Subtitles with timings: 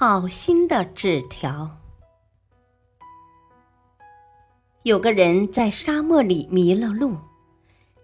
[0.00, 1.76] 好心的纸条。
[4.84, 7.18] 有个人在沙漠里迷了路，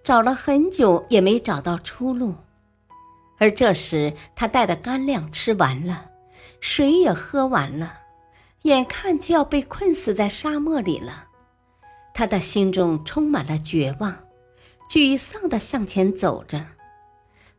[0.03, 2.35] 找了很久也没找到出路。
[3.38, 6.10] 而这时，他带的干粮吃完了，
[6.58, 8.01] 水也喝完了，
[8.63, 11.29] 眼看就要被困死在沙漠里了。
[12.13, 14.13] 他的心中充满了绝望，
[14.90, 16.66] 沮丧的向前走着。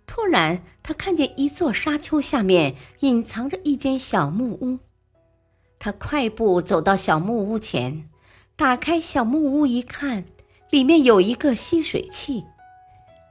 [0.08, 4.80] 突然，他看见一座沙丘下面隐藏着一间小木屋。
[5.80, 8.10] 他快步走到小木屋前，
[8.56, 10.26] 打开小木屋一看，
[10.70, 12.44] 里面有一个吸水器。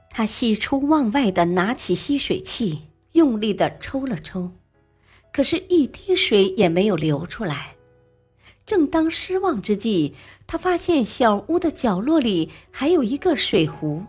[0.09, 4.51] 他喜出望外的拿起吸水器，用力的抽了抽，
[5.33, 7.75] 可是，一滴水也没有流出来。
[8.65, 10.13] 正当失望之际，
[10.47, 14.05] 他发现小屋的角落里还有一个水壶。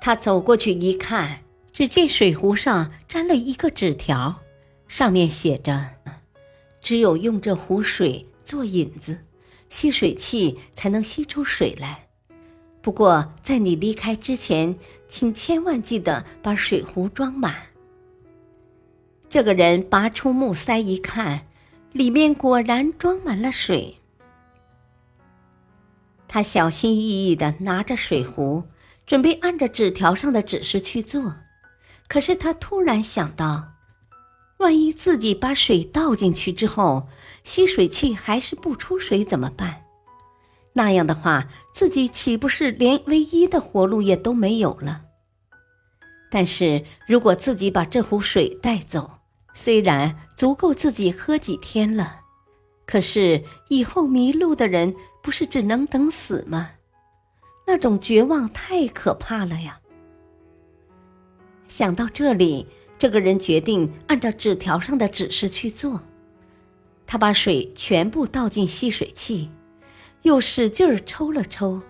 [0.00, 1.40] 他走过去一看，
[1.72, 4.40] 只见水壶上粘了一个纸条，
[4.88, 5.90] 上面写着
[6.80, 9.18] ：“只有用这壶水做引子，
[9.68, 12.06] 吸水器才能吸出水来。
[12.80, 14.74] 不过在你离开之前，
[15.06, 17.54] 请千万记得把水壶装满。”
[19.28, 21.46] 这个人拔出木塞一看，
[21.92, 23.98] 里面果然装满了水。
[26.26, 28.64] 他小心翼翼的拿着水壶。
[29.10, 31.34] 准备按着纸条上的指示去做，
[32.06, 33.72] 可是他突然想到，
[34.58, 37.08] 万一自己把水倒进去之后，
[37.42, 39.82] 吸水器还是不出水怎么办？
[40.74, 45.02] 那样的话，自己岂不是连唯一的活路也都没有了？
[46.30, 49.10] 但是如果自己把这壶水带走，
[49.52, 52.20] 虽然足够自己喝几天了，
[52.86, 56.70] 可是以后迷路的人不是只能等死吗？
[57.70, 59.78] 那种绝望太可怕了呀！
[61.68, 62.66] 想到这里，
[62.98, 66.00] 这个人决定按照纸条上的指示去做。
[67.06, 69.52] 他把水全部倒进吸水器，
[70.22, 71.80] 又使劲儿抽了抽，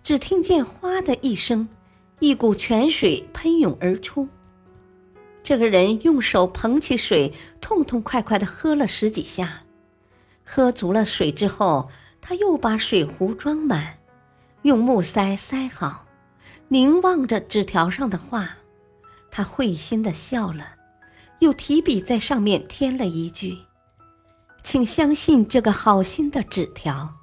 [0.00, 1.68] 只听见“哗”的一声，
[2.20, 4.28] 一股泉水喷涌而出。
[5.42, 9.64] 这个人用手捧起水，痛痛快快的喝了十几下。
[10.44, 11.90] 喝足了水之后，
[12.20, 13.96] 他又把水壶装满。
[14.62, 16.04] 用木塞塞好，
[16.68, 18.58] 凝望着纸条上的话，
[19.30, 20.74] 他会心的笑了，
[21.38, 23.56] 又提笔在上面添了一句
[24.62, 27.14] ：“请相信这个好心的纸条，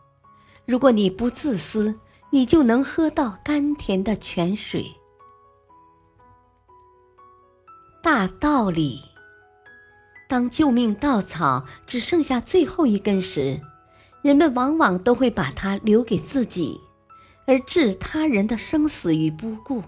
[0.65, 1.99] 如果你不自私，
[2.31, 4.91] 你就能喝到甘甜的泉水。”
[8.01, 8.99] 大道理：
[10.27, 13.61] 当救命稻草只剩下最后一根时，
[14.23, 16.81] 人们往往都会把它留给自己。
[17.47, 19.81] 而置他人的生死于不顾。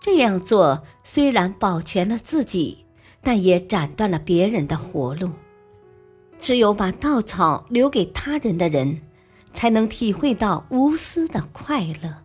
[0.00, 2.84] 这样做虽然保全了自己，
[3.20, 5.30] 但也斩断了别人的活路。
[6.40, 9.00] 只有把稻草留给他人的人，
[9.52, 12.22] 才能体会到无私的快乐。